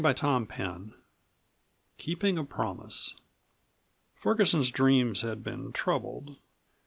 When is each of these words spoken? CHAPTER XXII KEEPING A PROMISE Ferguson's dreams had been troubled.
CHAPTER 0.03 0.47
XXII 0.55 0.93
KEEPING 1.99 2.39
A 2.39 2.43
PROMISE 2.43 3.13
Ferguson's 4.15 4.71
dreams 4.71 5.21
had 5.21 5.43
been 5.43 5.71
troubled. 5.71 6.37